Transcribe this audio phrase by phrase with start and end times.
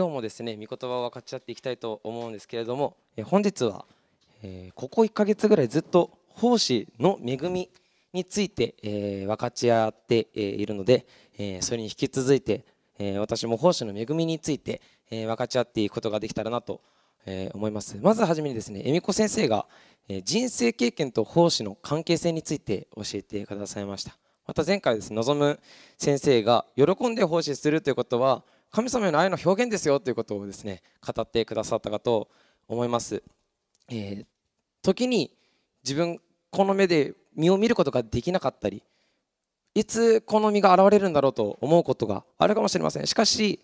[0.00, 3.84] 今日もですね御言葉を分かち合っていきたいと思うんですけれども、え本日は、
[4.42, 7.68] えここ1ヶ月ぐらいずっと奉仕の恵み
[8.14, 12.64] について、え分かち合っているので、えそれに引き続いて、
[12.98, 14.80] え私も奉仕の恵みについて、
[15.10, 16.80] え分かち合っていくことができたらなと
[17.26, 17.98] え思います。
[18.00, 19.66] まずはじめにですね恵美子先生が
[20.08, 24.16] え人生経験と奉仕の関係性について教えてくださいました。
[24.46, 25.60] また前回ですね望む
[25.98, 32.28] 先生が喜んで奉仕するということは神様への愛の表現ですよということをですね語ってくださったかと
[32.68, 33.22] 思います、
[33.88, 34.26] えー、
[34.82, 35.36] 時に
[35.82, 36.20] 自分
[36.50, 38.82] この目で身を見ることができなかったり
[39.74, 43.06] いつこの身が現れるんだろうと思うことがあるかもしれません。
[43.06, 43.60] しかし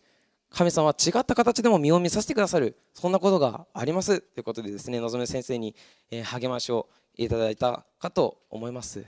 [0.51, 5.75] 神様は違った形でも身を見させてくださるそんなことがありますということでですね望む先生に
[6.25, 9.05] 励ましをいただいたかと思います。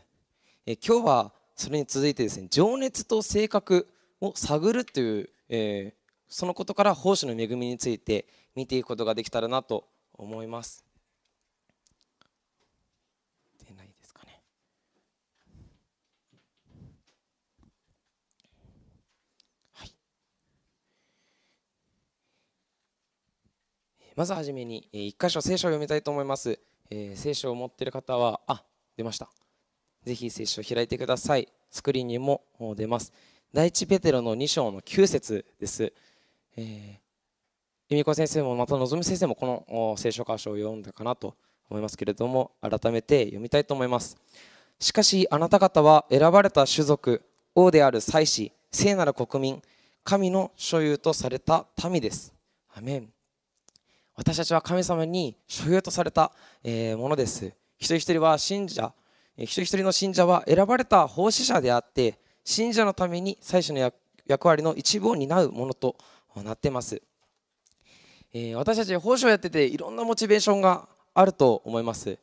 [0.66, 3.88] え今日はそれに続いてですね情熱と性格
[4.20, 10.88] を探るという、えー、そのことから奉仕の恵みについて見ていくことができたらなと思います。
[24.18, 26.58] まずはじめに1箇所聖書を読みたいと思います、
[26.90, 28.64] えー、聖書を持っている方はあ
[28.96, 29.30] 出ました。
[30.02, 31.46] ぜひ聖書を開いてください。
[31.70, 32.42] スクリーンにも
[32.74, 33.12] 出ます。
[33.54, 35.90] 第一ペテロの2章の9節です、
[36.54, 36.64] えー、
[37.88, 41.34] 由美子先生もまた望む先生もこの聖書箇所を読んだかなと
[41.70, 44.18] 思いますけれども改めて読みたいと思います。
[44.78, 47.22] しかしあなた方は選ばれた種族
[47.54, 49.62] 王である祭司聖なる国民
[50.04, 52.34] 神の所有とされた民です。
[52.74, 53.08] アメン。
[54.14, 57.46] 私たちは神様に所有とされたえものです。
[57.78, 58.92] 一人一人は信者
[59.38, 62.18] 一人一人の信者は選ばれた奉仕者であって
[62.48, 63.92] 信者のために最初の
[64.26, 65.96] 役割の一部を担うものと
[66.34, 67.02] なってます。
[68.32, 72.18] え私たち奉仕をやってていろんなモチベーションがあると思います。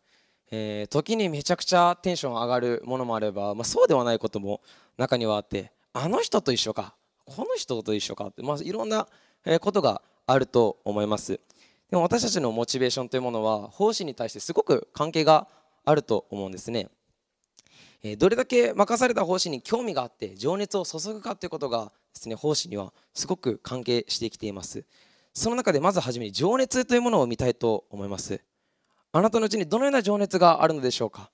[0.50, 4.61] え時にめちゃくちゃテンション上がるものもあれば、まあ、そうではないことも
[4.97, 6.95] 中にはあってあの人と一緒か
[7.25, 9.07] この人と一緒かって、まあ、いろんな
[9.61, 11.39] ことがあると思います。
[11.91, 15.47] でも私たちのモチベーションというものは奉仕に対してすごく関係が
[15.85, 16.89] あると思うんですね。
[18.16, 24.85] どれだけ任された奉仕に興味があって情熱を注ぐかということがですね奉仕にはすごく関係してきています。
[25.33, 28.41] その中でまずはじめに情熱というものを見たいと思います。
[29.11, 31.31] あなたのうちにどのような情熱があるのでしょうか？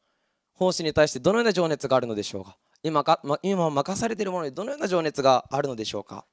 [0.54, 2.58] 奉仕に対してどのような情熱があるのでしょうか？
[2.84, 6.26] 今か今任されているものにどのような情熱があるのでしょうか？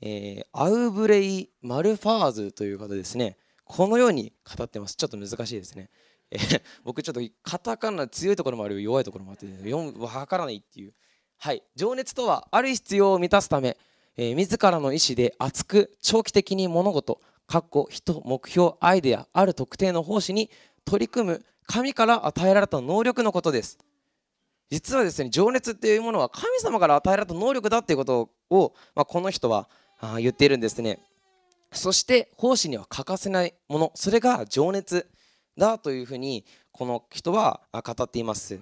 [0.00, 3.36] えー、アウブレイ・マルファーズという方ですね。
[3.64, 4.96] このように語ってます。
[4.96, 5.90] ちょっと難しいですね、
[6.34, 6.38] え、
[6.84, 10.92] 僕ちょっとカタカナ強いところもあるよ弱いところもあって読む分からないっていう。
[11.38, 11.62] はい。
[11.76, 13.76] 情熱とはある必要を満たすため、
[14.16, 20.50] えー、自らの意思で熱く長期的に物事かっこ人目標アイデアある特定の奉仕に
[20.84, 23.78] 取り組む神から与えられた能力のことです。
[24.70, 29.68] 実はですね情熱っていうものは神様から与えられた能力だっていうことを、まあ、この人は
[30.00, 30.98] あ言っているんですね。
[31.72, 33.92] そして奉仕には欠かせないもの。
[33.94, 35.08] それが情熱。
[35.56, 38.60] だというふうにこの人は語っています、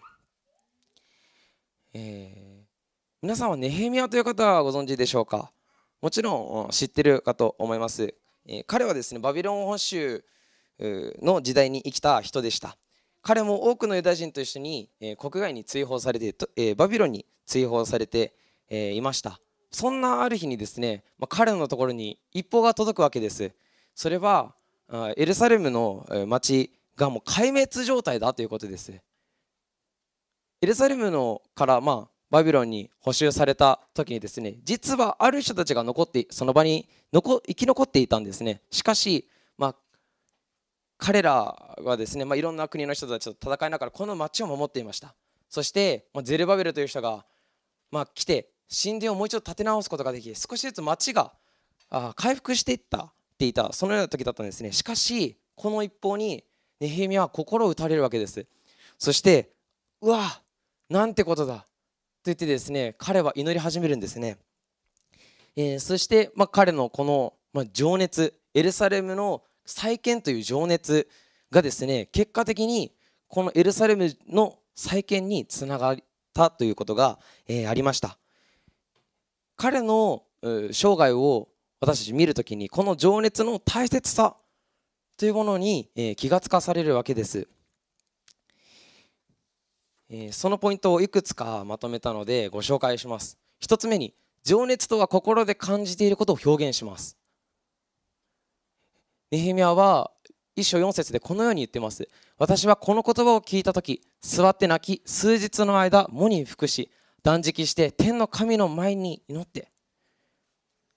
[1.95, 2.67] えー、
[3.23, 5.51] 皆さんはネヘミヤという方はご存知でしょうか？
[6.01, 8.15] もちろん知ってるかと思います、
[8.47, 10.25] えー、彼はですねバビロン本州
[10.81, 12.77] の時代に生きた人でした。
[13.25, 18.35] 彼も多くのユダヤ人と一緒に、国外に追放されて、バビロンに追放されて、
[18.69, 19.39] いました。
[19.71, 23.53] そんなある日にですね、彼のところに一報が届くわけです。
[23.95, 24.57] それは
[25.17, 28.93] エルサレムの町がもう壊滅状態だということです。
[30.61, 38.63] エルサレムのからまあバビロンに補修された時にですね実はある人たちが残ってその場に残生き残っていたんですね。
[38.71, 39.77] しかし、まあ、
[40.97, 45.15] 彼らはですね、まあ、いろんな国の人たちと戦いながらこの町を守っていました。
[45.51, 47.27] そして、まあ、ゼルバベルという人が、
[47.91, 51.33] まあ、来て神殿をもう一度建て直すことができ少しずつ町が
[52.17, 54.73] 回復していったっていたそのような時だったんですね。
[54.73, 56.45] しかしこの一方に
[56.83, 58.45] ネヘミは心を打たれるわけです。
[58.99, 59.53] そして
[60.01, 60.43] うわ
[60.91, 61.67] なんてことだと
[62.25, 64.37] 言ってですね彼は祈り始めるんですね、
[65.57, 71.09] えー、そして、まあ、彼のこの、まあ、情熱エルサレムの再建という情熱
[71.53, 72.93] がですね結果的に
[73.29, 75.97] このエルサレムの再建につながっ
[76.35, 78.19] たということが、えー、ありました。
[79.57, 81.49] 彼の生涯を
[81.81, 84.37] 私たち見るときにこの情熱の大切さ
[85.23, 87.47] というものにえ気がつかされるわけです。
[90.11, 93.39] えそのポイントをいくつかまとめたのでご紹介します。
[93.61, 97.17] 一つ目に情熱とは心で感じていることを表現します。
[99.31, 100.11] ネヘミヤは
[100.57, 102.09] 一章4節でこのように言ってます。
[102.37, 106.91] 私はこの言葉を聞いた時座って泣き数日の間喪に服し
[107.23, 109.71] 断食して天の神の前に祈って。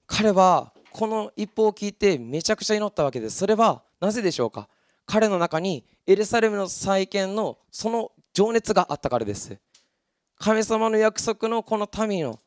[0.07, 3.37] 彼はこの一報を聞いてめちゃくちゃ祈ったわけです。
[3.37, 4.67] それはなぜでしょうか？
[5.05, 9.57] 彼の中にエルサレムの再建のその情熱があったからです。
[10.37, 12.39] 神様の約束のこの民の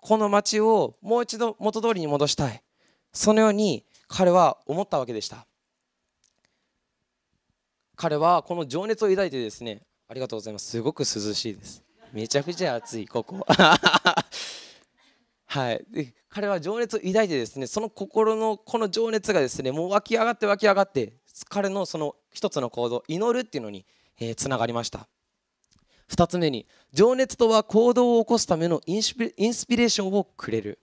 [0.00, 2.62] この町をもう一度元通りに戻したい。
[3.12, 5.46] そのように彼は思ったわけでした。
[7.96, 10.70] 彼はこの情熱を抱いてですねありがとうございます。
[10.70, 11.82] すごく涼しいです。
[12.12, 13.46] めちゃくちゃ暑いここ。
[15.56, 15.84] はい。
[15.90, 21.14] で彼は情熱を抱いてですねその心のこの情熱がですねもう湧き上がって湧き上がって
[21.48, 23.86] 彼のその一つの行動祈るっていうのに
[24.36, 25.08] つながりました。
[26.10, 30.78] 2つ目に情熱とは行動を起こすためのインスピレーションをくれる。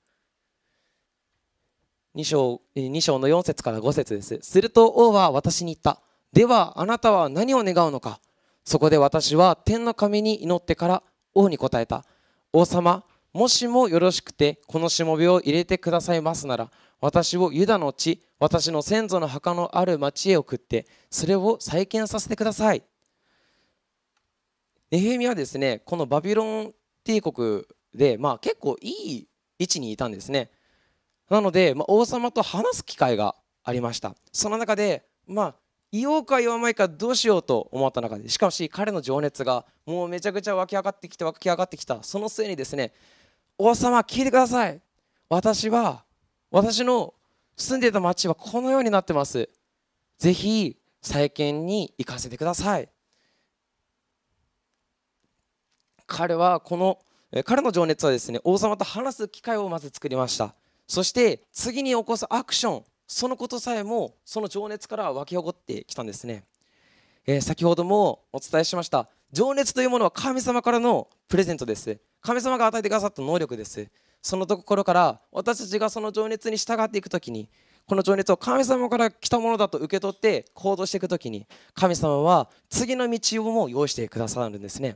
[2.15, 4.39] 2章 ,2 章の4節から5節です。
[4.41, 6.01] すると王は私に言った。
[6.33, 8.19] ではあなたは何を願うのか。
[8.65, 11.03] そこで私は天の神に祈ってから
[11.35, 12.05] 王に答えた。
[12.51, 13.03] 王様
[13.33, 16.69] もしもよろしくてこのしもべを入れてくださいますなら
[17.01, 22.83] 私をユダの地私の先祖の墓のある町へ送ってそれを再建させてください。
[24.91, 27.63] ネヘミはですねこのバビロン帝国
[27.95, 29.27] で、まあ、結構いい
[29.57, 30.51] 位置にいたんですね。
[31.29, 34.15] なので、まあ、王様と話す機会がありました。
[34.31, 35.56] その中でまあ
[35.91, 42.03] 言おうか言わないかどうしようと思った中でしかし彼の情熱がもうめちゃくちゃ湧き上がってきて湧き上がってきた。
[42.03, 42.94] その末にですね
[43.57, 44.81] 王様聞いてください。
[45.29, 46.03] 私は
[46.51, 47.13] 私の
[47.55, 49.50] 住んでいた町はこのようになってます。
[50.17, 52.89] ぜひ再建に行かせてください。
[56.05, 57.00] 彼はこの
[57.45, 60.53] 彼の情熱はですね王様と話す機会をまず作りました。
[60.88, 66.44] そして次に起こすアクションそのことさえもその情熱から湧き起こってきたんですね、
[67.25, 69.07] えー、先ほどもお伝えしました。
[69.31, 72.00] 情熱というものは神様からのプレゼントです。
[72.23, 73.87] 神様が与えてくださった能力です。
[74.21, 77.49] そのところから私たちがその情熱に従っていく時に
[77.85, 84.95] この情熱を神様から来たものだと受け取って行動していく時に神様は次の道をも用意してくださるんですね。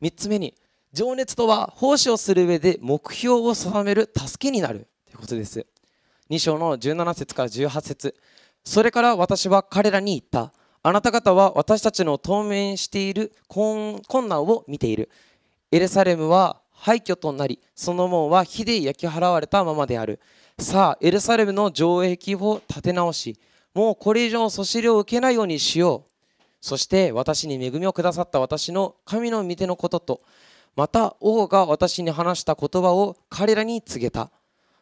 [0.00, 0.54] 3つ目に
[0.92, 4.86] 情熱とは奉仕をする上で目標を定める助けになる。
[5.06, 5.66] ということです。
[6.30, 8.14] 2章の17節から18節。
[8.64, 10.52] それから私は彼らに言った。
[10.84, 15.10] あなた方は私たちの当面している困難を見ている。
[15.72, 20.20] エルサレムは廃墟となりその門は火で焼き払われたままである。
[20.58, 23.38] さあエルサレムの城壁を立て直し
[23.74, 26.10] もうこれ以上そしりを受けないようにしよう。
[26.60, 30.22] そして私に恵みをくださった私の神の御手のことと
[30.76, 34.30] また王が私に話した言葉を彼らに告げた。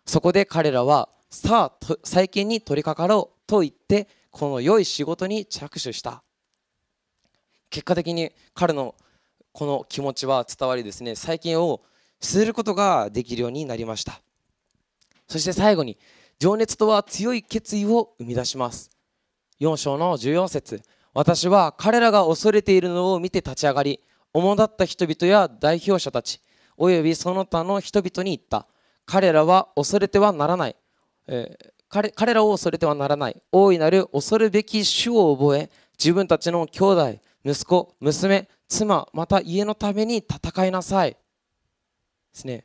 [0.06, 6.22] そこで彼らはさあ再建に取り掛かろうと言ってこの良い仕事に着手した。
[7.70, 8.94] 結果的に彼の
[9.54, 11.80] この気持ちは伝わりですね再建を
[12.20, 14.20] することができるようになりました。
[15.28, 15.96] そして最後に
[16.40, 18.90] 情熱とは強い決意を生み出します。
[19.60, 20.82] 4章の14節。
[21.14, 24.00] 私は彼らが恐れているのを見て立ち上がり
[24.32, 26.40] 主だった人々や代表者たち
[26.76, 28.66] およびその他の人々に言った。
[29.06, 30.76] 彼らは恐れてはならない、
[31.28, 33.40] えー、彼彼らを恐れてはならない。
[33.52, 41.12] 大いなる恐るべき主を覚え自分たちの兄弟息子娘妻また家のために戦いなさい。
[41.12, 41.18] で
[42.32, 42.64] すね、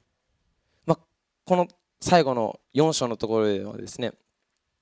[0.85, 0.99] まあ、
[1.45, 1.67] この
[2.01, 4.13] 最後の4章のところではですね、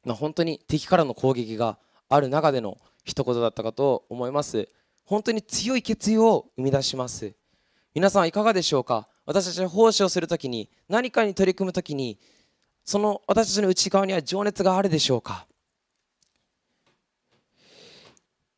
[0.05, 1.77] まあ、本当に敵からの攻撃が
[2.09, 4.69] ある中での一言だったかと思います。
[5.03, 7.33] 本当に強い決意を生み出します。
[7.95, 9.07] 皆さんいかがでしょうか？
[9.25, 12.19] 私たちは奉仕をするときに何かに取り組むときに
[12.85, 15.47] その私たちの内側には情熱があるでしょうか？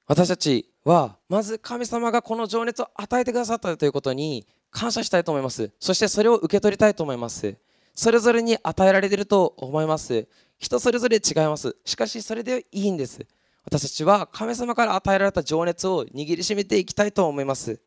[0.05, 5.71] 私たちはまず神様がこの情熱を与えてくださったということに感謝したいと思います。
[5.79, 7.55] そしてそれを受け取りたいと思います。
[7.95, 10.27] それぞれに与えられていると思います。
[10.57, 11.75] 人それぞれ違います。
[11.85, 13.25] しかしそれでいいんです。
[13.65, 17.79] 私たちは神様から与えられた情熱を握りしめていきたいと思います。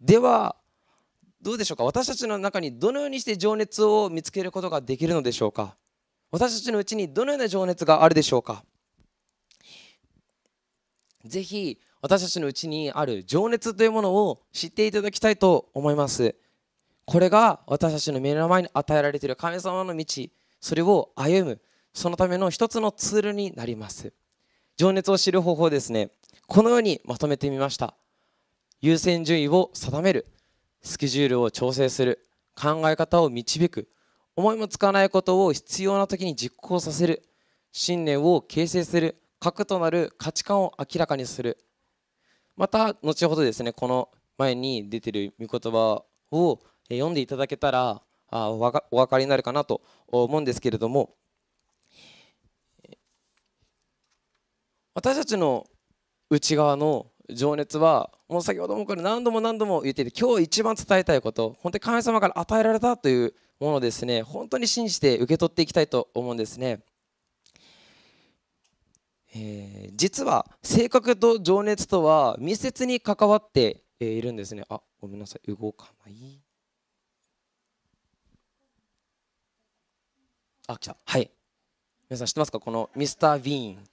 [0.00, 0.56] では
[1.42, 1.84] どうでしょうか？
[1.84, 5.76] 私たちの中にどのようにして情熱を見つけることができるのでしょうか？
[6.30, 8.62] 私たちのうちにどのような情熱があるでしょうか？
[11.24, 16.36] ぜひ私たちのうちにある情熱というものを知っていただきたいと思います。
[17.04, 20.26] これが私たちの目の前に与えられている神様の道
[20.60, 21.60] それを歩む
[21.94, 24.12] そのための一つのツールになります。
[24.76, 26.10] 情熱を知る方法ですね。
[26.46, 27.94] このようにまとめてみました。
[28.80, 30.26] 優先順位を定める
[30.82, 32.24] スケジュールを調整する
[32.54, 33.88] 考え方を導く
[34.36, 37.24] 思いもつかないことを必要な時に実行させる
[37.72, 41.58] 信念を形成する核となる価値観を明らかにする
[42.58, 46.58] また後ほどですねこの前に出てる御言葉を
[46.90, 51.14] 読んでいただけたらあお分かりになるかなと思うんですけれども
[54.92, 55.66] 私たちの
[56.30, 66.80] 内側の情熱はもう先ほどもこれ何度も何度も言っていて今日一番伝えたいこと本当に神様から与えられたというものですね本当に信じて受け取っていきたいと思うんですね。
[69.34, 74.64] えー、実は性格と情熱とは密接に関わっているんですね。
[74.68, 75.54] あごめんなさい。
[75.54, 76.40] 動かない。
[80.66, 80.96] あ来た。
[81.04, 81.30] はい。
[82.08, 82.60] 皆さん知ってますか？
[82.60, 83.84] このミスター・ビーン。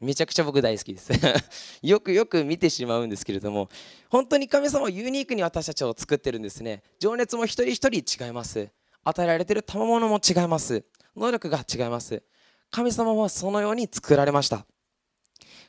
[0.00, 1.12] めちゃくちゃ僕大好きです。
[1.80, 3.68] よくよく見てしまうんですけれども。
[4.08, 6.82] 本当に神様はユニークに私たちを作ってるんですね。
[6.98, 8.68] 情熱も一人一人違います。
[9.04, 10.84] 与えられてる賜物も違います。
[11.14, 12.20] 能力が違います。
[12.70, 14.66] 神様はそのように作られました。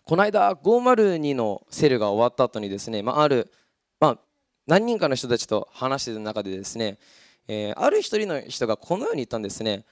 [0.05, 3.51] この間502のセルが終わった後にですね、まあ、ある、
[3.99, 4.19] まあ、
[4.67, 6.97] 何人かの人たちと話している中でですね、
[7.47, 9.85] えー、ある一人の人がこのように言ったんですね、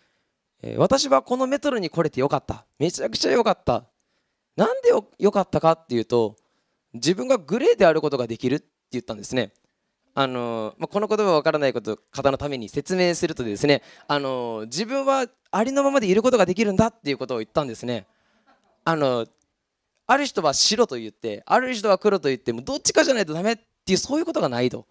[0.62, 2.66] えー、私はこのメトロに来れてよかった。
[2.78, 3.86] めちゃくちゃよかった。
[4.56, 6.36] なんでよよかったかっていうと
[6.94, 9.54] 自分がグレーであることができるって言ったんですね。
[10.14, 18.06] あのまあ、この言葉わからないこと方のために説明するとですねあの自分はありのままでいることができるんだっていうことを言ったんですね。
[18.84, 19.26] あの
[20.08, 24.86] ある人は白と言ってある人は黒と言ってもどっちかじゃないとダメっていうそういうことがないと。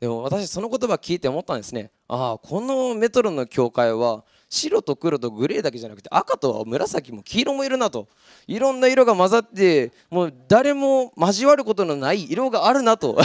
[0.00, 1.90] でも私その言葉聞いて思ったんですね。
[2.06, 8.08] ああこのメトロの教会は白と黒とグレーだけじゃなくて赤と紫も黄色もいるなと。
[8.46, 13.18] いろんな色が混ざってもう誰も交わることのない色があるなと。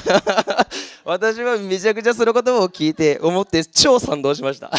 [1.05, 4.71] 私はめちゃくちゃその言葉を聞いて思って超賛同しました。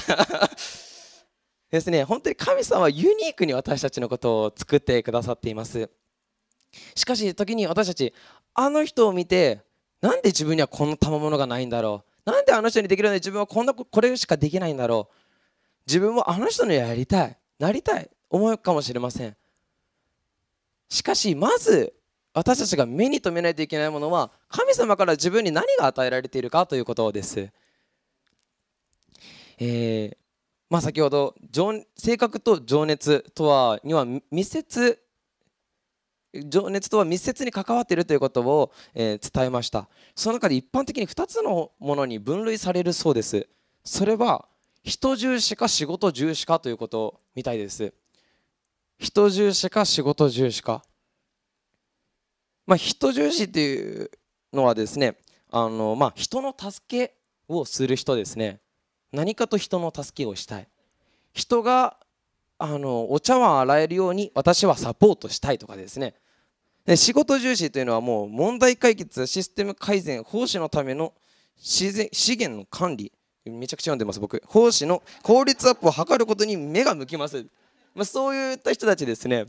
[1.70, 5.88] ですね本当に神様はユニークに私たちのことを作ってくださっています。
[6.94, 8.12] しかし時に私たち
[8.54, 9.62] あの人を見て
[10.00, 12.30] なんで自分にはこの賜物がないんだろう？
[12.30, 15.14] なんであの人にできるのに自分はこんなこれしかできないんだろう？
[15.86, 17.38] 自分もあの人のやりたい。
[17.58, 18.10] なりたい。
[18.30, 19.36] 思うかもしれません。
[20.88, 21.94] しかしまず
[22.32, 27.48] 私たちが目に留めないといけないものは神様から自分に何が与えられているかということです、
[29.58, 30.16] えー
[30.68, 31.36] まあ、先ほど
[31.96, 34.98] 性格と情熱とはには密接
[36.46, 39.88] 情熱とは密接に関わっているということを、えー、伝えました。
[40.14, 43.48] その中で一般的に2つのものに分類されるそうです。
[43.84, 44.46] それは
[44.82, 47.94] 人重視か仕事重視かということみたいです。
[48.98, 50.84] 人重視か仕事重視か。
[52.66, 54.10] まあ人重視っていう
[54.52, 55.16] のはですね
[55.50, 57.14] あのまあ人の助け
[57.48, 58.60] をする人ですね。
[59.12, 60.68] 何かと人の助けをしたい。
[61.32, 61.96] 人が
[62.58, 66.14] あのお茶碗洗えるように私はサポートしたいとかですね。
[66.96, 71.14] 仕事重視というのはもう問題解決システム改善奉仕のための
[71.56, 71.92] 資
[72.36, 73.10] 源の管理。
[73.46, 74.42] めちゃくちゃ読んでます僕。
[74.46, 77.46] 奉仕の効率アップを図ることに目が向きます、
[77.94, 79.44] まあ、そういった人たちですね。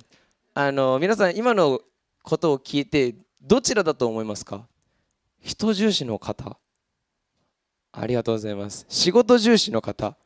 [0.54, 1.80] あの皆さん今の
[2.24, 4.68] ことを聞いてどちらだと思いますか？
[5.42, 6.58] 人重視の方。
[7.94, 8.86] ありがとうございます。
[8.89, 10.18] 仕事重視の方。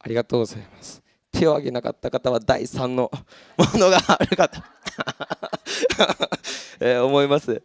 [0.00, 1.03] ありがとうございます。
[1.34, 3.10] 手を挙げなかった方は第3の
[3.58, 4.64] ものがある方
[6.80, 7.62] え思います。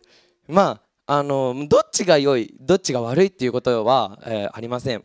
[0.48, 5.04] まああのどっちが良いどっちが悪いっていうことは、えー、ありません、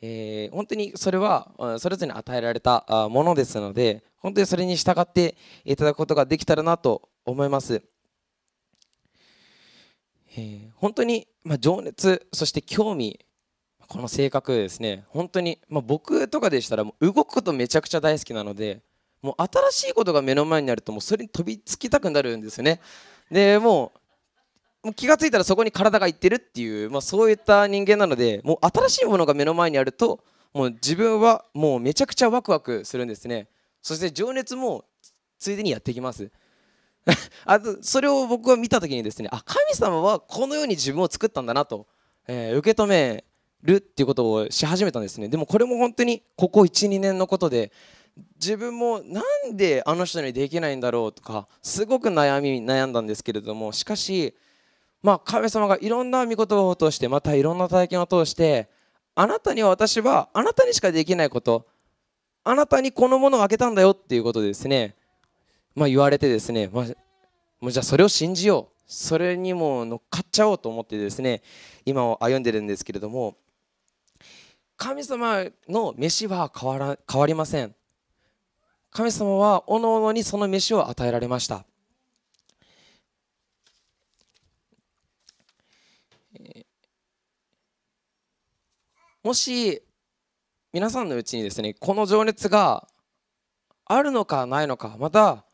[0.00, 7.82] えー、本当にそれはそれぞれに与えられたものですので本当にそれに従っていただくことができたらなと思います、
[10.34, 13.20] えー、本当に、まあ、情熱そして興味
[13.90, 15.02] この性格ですね。
[15.08, 18.82] 本当に、まあ、僕とかでしたらもう動くことめちゃくちゃ大好きなので
[19.20, 22.80] もう新しいことが目の前になるともうそれに飛びつきたくなるんですよね。
[23.32, 23.90] でも
[24.84, 30.22] う気が付いたらそこに体がいってるっていう、まあ、そういった人間なのでもう新しいものが目の前にあると
[30.54, 33.48] もう自分はもうめちゃくちゃワクワクするんですね。
[33.82, 34.84] そして情熱も
[35.40, 36.30] ついでにやってきます。
[37.44, 41.88] あとそれを僕は見た時にですねあ神様はこのように自分を作ったんだなと、
[42.28, 43.24] えー、受け止め
[43.62, 45.28] るっていうことをし始めたんですね。
[45.28, 47.72] でもこれも本当にここ12年のことで
[48.36, 54.34] 自分もなんであの人にできないんだろうとかすごく悩み悩んだんですけれどもしかし
[55.02, 58.68] まあ神様がいろんな御言葉を通してまたいろんな体験を通して
[59.14, 61.66] あなたには私はあなたにしかできないこと
[62.44, 64.94] あなたにこのものをあげたんだよっていうことですね。
[65.74, 68.80] まあ言われてですね、まあ、じゃあそれを信じよう。
[68.86, 71.42] それにも乗っかっちゃおうと思ってですね
[71.86, 73.36] 今を歩んでるんですけれども
[74.80, 77.74] 神様の飯は変わら変わりません。
[78.90, 81.66] 神様はおのおのにその飯を与えられました。
[89.22, 89.82] もし
[90.72, 92.88] 皆さんのうちにですねこの情熱が
[93.84, 95.44] あるのかないのかまた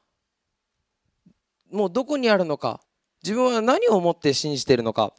[1.73, 2.81] もうどこにあるのか
[3.25, 5.15] 自分は何を思って信じているのかわ、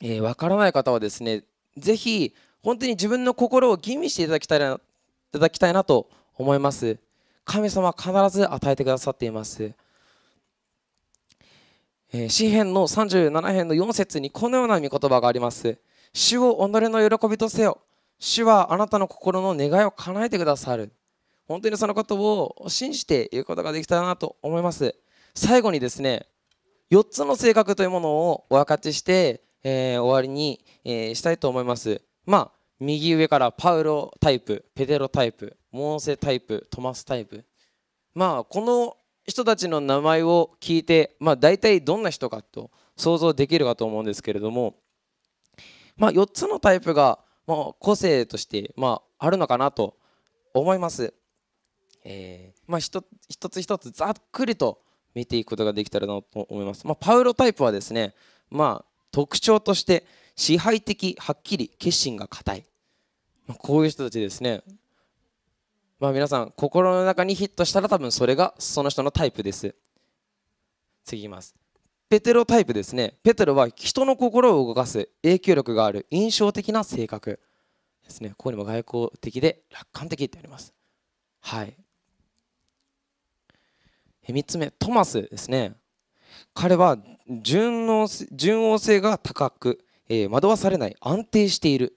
[0.00, 1.44] えー、からない方はですね
[1.76, 2.34] ぜひ
[2.64, 4.78] 本当に自分の心を吟味していただきたいない
[5.30, 6.98] ただきたいなと思います。
[7.44, 9.70] 神様は必ず与えてくださっています。
[12.12, 15.78] え、詩篇の37編の4節にこのような御言葉があります。
[16.14, 17.80] 主を己の喜びとせよ。
[18.18, 20.90] 主はあなたの心の願いを叶えてくださる。
[21.46, 24.94] 本当にそのことを信じていくことができたらなと思います。
[25.34, 26.26] 最後にですね
[26.90, 32.00] 4つの性格というものをお分かちして、えー、終わりに、えー、したいと思います。
[32.24, 37.44] まあ右上からパウロタイプペテロタイプモーセタイプトマスタイプ
[38.14, 44.76] まあこの人たちの名前を聞いて、まあ、大体どんな人かと想像できるかと思うんですけれども
[45.96, 49.96] まあ、4つのタイプが、まあ、個性として、まあ、あるのかなと
[50.52, 51.14] 思います。
[52.04, 54.80] えーまあ、一つ一つざっくりと
[55.14, 56.86] 見ていくことができたらなと思います。
[56.86, 58.14] まあ、パウロタイプはですね、
[58.50, 60.04] まあ、特徴として
[60.36, 62.64] 支配的はっきり決心が固い、
[63.46, 64.62] まあ、こういう人たちですね。
[66.00, 69.74] まあ、皆さん心の中にヒットしたら多分それがその人のタイプです。
[71.04, 71.54] 次いきます。
[72.08, 73.14] ペテロタイプですね。
[73.22, 77.40] ペテロは人の心を動かす影響力がある印象的な性格。
[78.04, 78.30] ですね。
[78.30, 80.72] ここにも外交的で楽観的ってあります。
[81.40, 81.74] はい。
[84.28, 85.74] 3つ目トマスですね。
[86.54, 86.98] 彼は
[87.42, 91.96] 順応順応性が高く、えー、惑わされない安定している。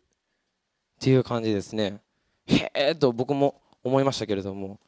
[0.96, 2.02] っていう感じですね。
[2.48, 4.80] へえと僕も思いましたけれども。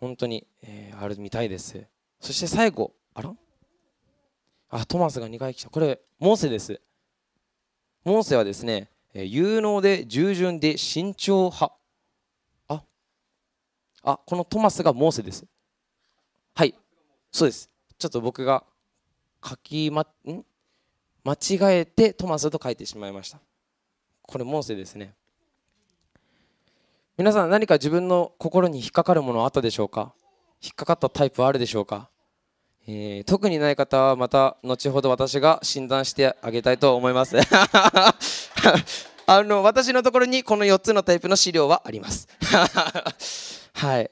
[0.00, 1.84] 本当に、えー、あるみたいです。
[2.20, 3.34] そして最後あら？
[4.70, 5.70] あトマスが2回来た。
[5.70, 6.80] これモーセです。
[8.04, 11.72] モーセはですね有能で従順で慎重派。
[12.68, 12.82] あ？
[14.04, 15.44] あこのトマスがモーセです。
[16.54, 16.74] はい。
[17.32, 17.68] そうです。
[17.98, 18.62] ちょっと僕が
[19.44, 20.44] 書きまん？
[21.28, 23.38] 間違えてトマスと書いてしまいました。
[24.22, 25.12] これモーセですね。
[27.18, 30.14] 皆さん何か自分の心に引っかかるものあったでしょうか？
[30.62, 32.08] 引っかかったタイプあるでしょうか？
[32.86, 37.36] えー、特にない方はまた後ほど私が診断してあげたいと思います。
[39.26, 42.26] あの私のところにこの4つのタイプの資料はあります。
[43.74, 44.10] はい。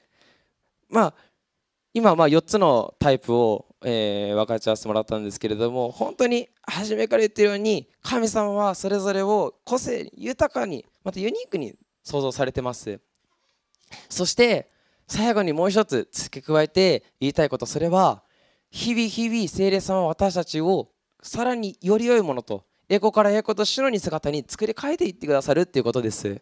[0.89, 1.13] まあ
[1.95, 12.99] 今まあ4つのタイプを、えー、分かち合わせてもらったんですけれども本当に初めから言ってるように神様はそれぞれを個性豊かにまたユニークに創造されてます。
[14.09, 14.69] そして
[15.07, 18.23] 最後にもう一つ付け加えて言いたいことそれは
[18.69, 20.89] 日々日々聖霊様は私たちを
[21.21, 26.41] さらにより良いものと栄光から栄光と主のに姿に作り変えていってくださるっていうことです。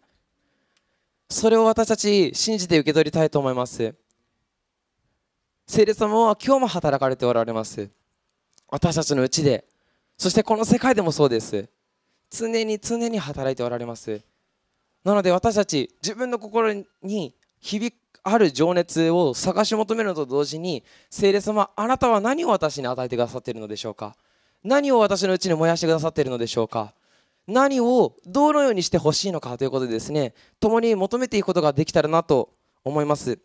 [1.29, 3.95] それを私たち信じて受け取りたいと思います。
[5.67, 7.89] 聖霊様は今日も働かれておられます。
[8.69, 9.65] 私たちのうちで。
[10.15, 11.67] そしてこの世界でもそうです。
[12.29, 14.21] 常に常に働いておられます。
[15.03, 24.15] なので私たち自分の心に響くある情熱を探し求めるのと同時に聖霊様あなたは何を私に与えてくださっているのでしょうか？
[24.63, 26.93] 何を私のうちに燃やしてくださっているのでしょうか？
[27.47, 32.51] 何をどのようにしてほしいのかということでですね共に求めていくことができたらなと
[32.83, 33.39] 思います。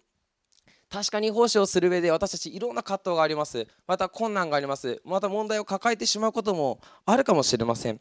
[0.91, 3.67] 確かに奉仕をする上で私たちいろんな葛藤があります。
[3.87, 5.01] また困難があります。
[5.05, 8.01] また問題を抱えてしまうこともあるかもしれません。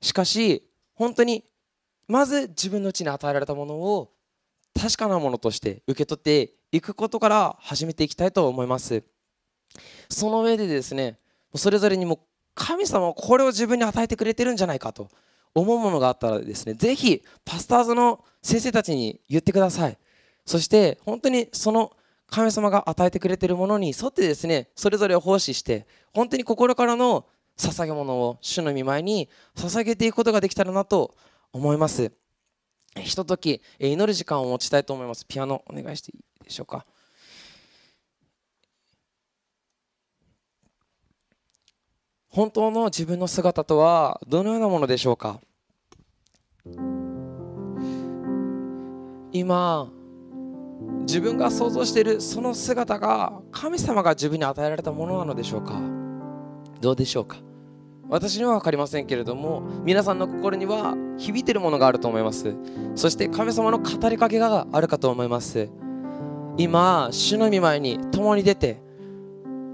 [0.00, 1.44] しかし本当に
[2.08, 4.10] まず自分のうちに与えられたものを
[4.78, 9.04] 確かなものとして受け取っていくことから始めていきたいと思います。
[10.08, 11.18] その上でですね
[11.54, 12.26] それぞれにも
[12.56, 15.08] 神様はこれを自分に与えてくれてるんじゃないかと
[15.54, 19.98] 思うものがあったらですねぜひパスターズの先生たちに言ってください。
[20.44, 21.92] そして本当にその
[22.28, 27.26] 神様が与えてくれてるものに沿ってですねそれぞれを奉仕して本当に心からの
[27.56, 31.14] 捧げ物を主の御前に捧げていくことができたらなと
[31.52, 32.12] 思います。
[32.96, 35.26] ひととき祈る時間を持ちたいと思います。
[35.26, 36.84] ピアノお願いしていいでしょうか。
[42.28, 45.40] 本当の自分の姿とはどのようなものでしょうか。
[49.32, 49.92] 今
[51.06, 55.80] 自分が想像しているその姿が神様が自分に与えられたものなのでしょうか？
[56.80, 57.36] どうでしょうか？
[58.08, 62.54] 私には分かりませんけれども皆さんの心には響いてるものがあると思います。
[62.94, 65.70] そして神様の語りかけがあるかと思います。
[66.56, 68.82] 今主の御前に共に出て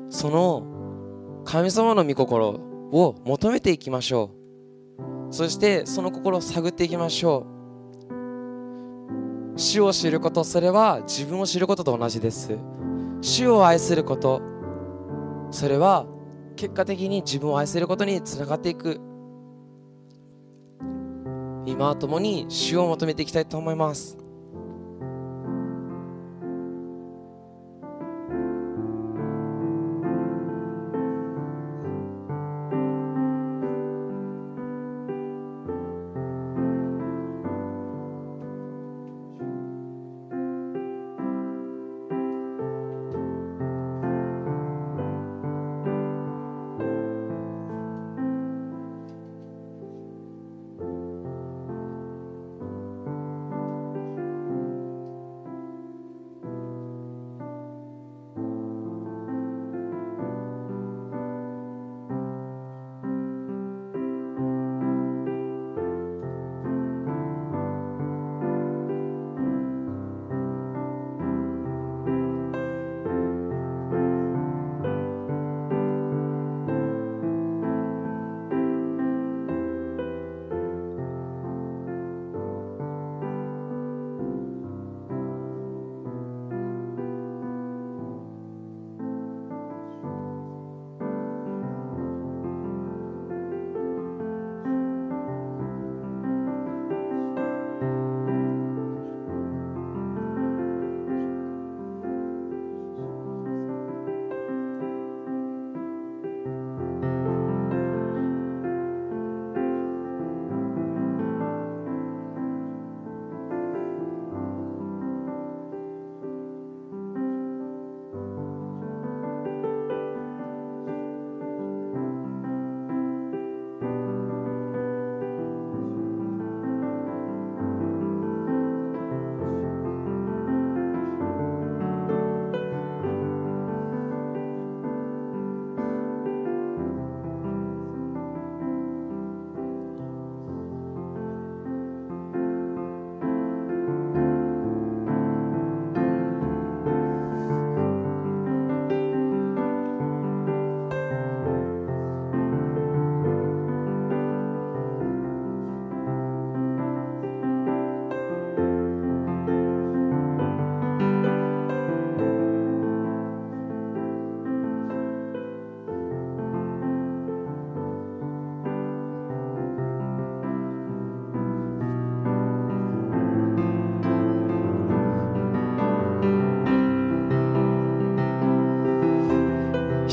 [0.08, 4.30] その神様の御心を求めていきましょ
[5.28, 5.34] う。
[5.34, 7.59] そしてその心を探っていきましょう。
[9.60, 12.58] 主を知ることそれは自分を知ることと同じです。
[13.20, 14.40] 主を愛すること
[15.50, 16.06] それは
[16.56, 18.98] 結果的に自分を愛することにつながっていく。
[21.66, 24.16] 今は共に主を求めていきたいと思います。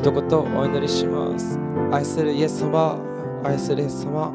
[0.07, 1.59] 一言お祈りします。
[1.91, 2.97] 愛するイエス様
[3.43, 4.31] 愛するイエス様。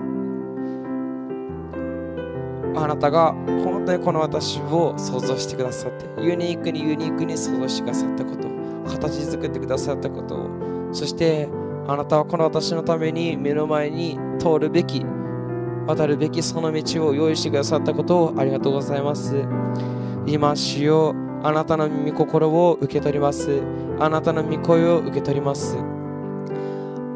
[2.76, 3.32] あなたが
[3.64, 8.48] 本当にこの私を想像してくださってユニークにユニークに想像してくださったこと
[8.86, 10.48] 形作ってくださったことを
[10.92, 11.48] そして
[11.86, 15.06] あなたはこの私のために目の前に通るべき
[15.86, 19.42] 渡るべきその道を用意してくださったことをありがとうございます。
[20.26, 23.62] 今主よあなたの御心を受け取ります。
[23.98, 25.76] あなたの御声を受け取ります。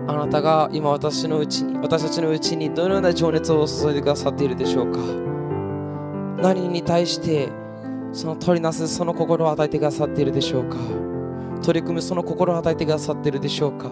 [0.09, 4.99] あなたが今私のうちに私たちのうちにどのような情熱を注いでくださっているでしょうか。
[6.43, 7.49] 何に対して
[8.12, 10.77] その取りなすその心を与えてくださっているでしょうか。
[11.62, 13.91] 取り組むその心を与えてくださっているでしょうか。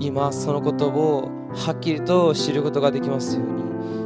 [0.00, 3.63] 今そのことをはっきりと知ることができますように。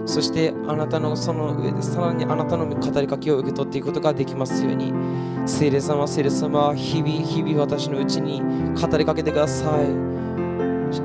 [0.08, 4.92] そしてあなたのその上でさらにあなたの語りかけを受け取っていくことができますように。
[5.46, 8.42] 聖霊様聖霊様日々日々私のうちに
[8.74, 9.86] 語りかけてください。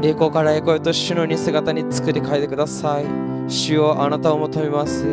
[0.02, 3.06] 栄光から栄光へと主の似姿に作り変えてください。
[3.50, 5.06] 主をあなたを求めます。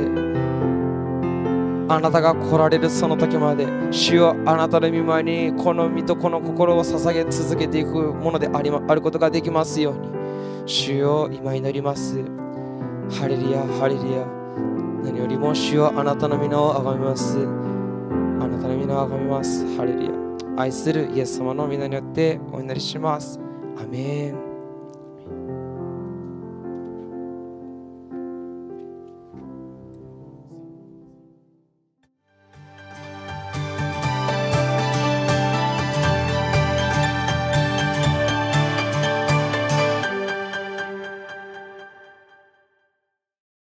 [1.89, 10.09] あなたが来られるその時まで主よあなたの御前にこの身とこの心を捧げ続けていくものでありまあることができますように。
[10.67, 12.21] 主よ今祈ります。
[13.13, 14.27] ハレリア、ハレリア。
[15.05, 17.39] 何よりも主よあなたの皆をあがめます。
[17.39, 19.67] あなたの皆をあがめます。
[19.77, 20.61] ハレリア。
[20.61, 23.41] 愛するイエス様の皆によってお祈りします。
[23.79, 24.50] アメン。